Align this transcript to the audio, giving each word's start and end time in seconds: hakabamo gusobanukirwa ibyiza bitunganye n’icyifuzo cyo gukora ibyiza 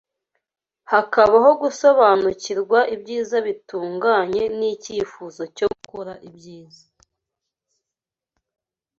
hakabamo 0.91 1.51
gusobanukirwa 1.61 2.79
ibyiza 2.95 3.37
bitunganye 3.47 4.43
n’icyifuzo 4.57 5.43
cyo 5.57 5.67
gukora 5.73 6.13
ibyiza 6.27 6.85